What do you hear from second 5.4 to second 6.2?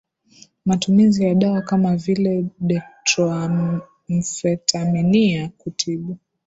kutibu